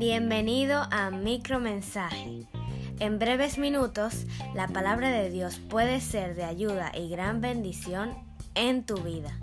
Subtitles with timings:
[0.00, 2.48] Bienvenido a Micromensaje.
[2.98, 8.14] En breves minutos, la palabra de Dios puede ser de ayuda y gran bendición
[8.56, 9.38] en tu vida.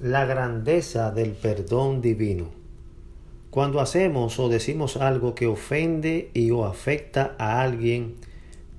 [0.00, 2.50] La grandeza del perdón divino.
[3.48, 8.16] Cuando hacemos o decimos algo que ofende y o afecta a alguien,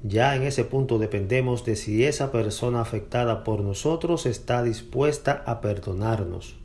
[0.03, 5.59] ya en ese punto dependemos de si esa persona afectada por nosotros está dispuesta a
[5.59, 6.55] perdonarnos.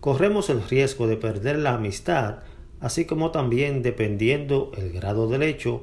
[0.00, 2.36] Corremos el riesgo de perder la amistad,
[2.80, 5.82] así como también, dependiendo el grado del hecho,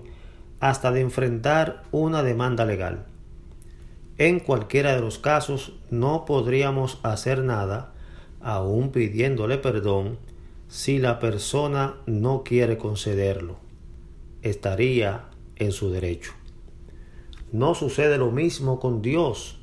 [0.60, 3.05] hasta de enfrentar una demanda legal.
[4.18, 7.94] En cualquiera de los casos no podríamos hacer nada,
[8.41, 10.18] aun pidiéndole perdón,
[10.70, 13.58] si la persona no quiere concederlo.
[14.41, 15.26] Estaría
[15.58, 16.32] en su derecho.
[17.55, 19.58] No sucede lo mismo con Dios.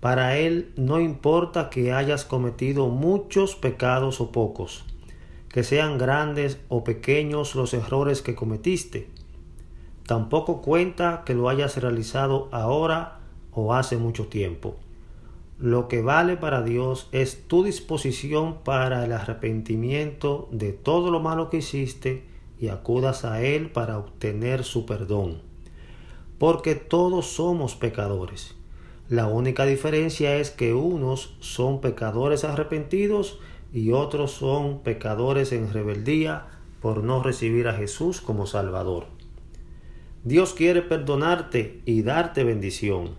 [0.00, 4.84] Para Él no importa que hayas cometido muchos pecados o pocos,
[5.48, 9.08] que sean grandes o pequeños los errores que cometiste.
[10.04, 13.20] Tampoco cuenta que lo hayas realizado ahora
[13.52, 14.74] o hace mucho tiempo.
[15.60, 21.50] Lo que vale para Dios es tu disposición para el arrepentimiento de todo lo malo
[21.50, 22.26] que hiciste
[22.58, 25.51] y acudas a Él para obtener su perdón
[26.42, 28.56] porque todos somos pecadores.
[29.08, 33.38] La única diferencia es que unos son pecadores arrepentidos
[33.72, 36.48] y otros son pecadores en rebeldía
[36.80, 39.06] por no recibir a Jesús como Salvador.
[40.24, 43.10] Dios quiere perdonarte y darte bendición.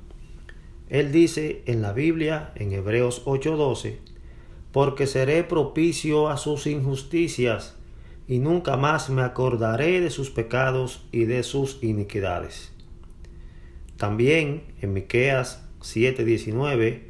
[0.89, 3.99] Él dice en la Biblia, en Hebreos 8:12,
[4.73, 7.77] porque seré propicio a sus injusticias
[8.27, 12.72] y nunca más me acordaré de sus pecados y de sus iniquidades.
[14.03, 17.03] También en Miqueas 7:19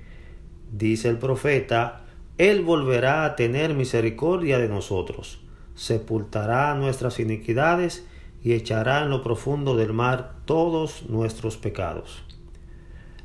[0.72, 2.06] dice el profeta,
[2.38, 5.42] él volverá a tener misericordia de nosotros,
[5.74, 8.06] sepultará nuestras iniquidades
[8.44, 12.22] y echará en lo profundo del mar todos nuestros pecados.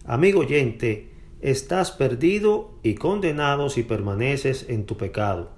[0.07, 1.11] Amigo oyente,
[1.43, 5.51] estás perdido y condenado si permaneces en tu pecado.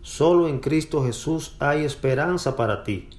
[0.00, 3.10] Solo en Cristo Jesús hay esperanza para ti.